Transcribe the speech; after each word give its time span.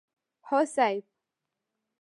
هو 0.47 0.65
صيب! 0.65 1.03